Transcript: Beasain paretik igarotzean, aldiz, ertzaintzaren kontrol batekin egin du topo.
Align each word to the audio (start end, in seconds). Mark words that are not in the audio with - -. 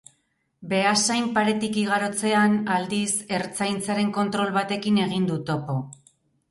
Beasain 0.69 1.27
paretik 1.35 1.77
igarotzean, 1.81 2.57
aldiz, 2.77 3.13
ertzaintzaren 3.41 4.11
kontrol 4.19 4.55
batekin 4.61 5.03
egin 5.09 5.31
du 5.33 5.43
topo. 5.53 5.81